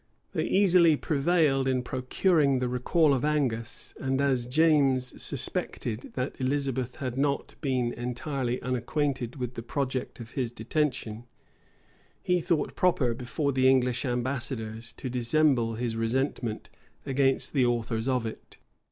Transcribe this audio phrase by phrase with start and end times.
[0.33, 6.95] They easily prevailed in procuring the recall of Angus; and as James suspected, that Elizabeth
[6.95, 11.25] had not been entirely unacquainted with the project of his detention,
[12.19, 16.71] he thought proper, before the English ambassadors, to dissemble his resentment
[17.05, 18.57] against the authors of it.